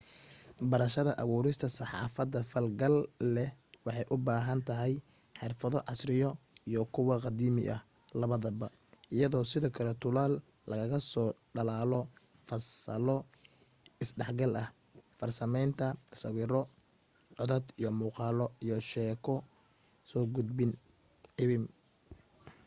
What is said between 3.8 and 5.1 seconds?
waxay u baahan tahay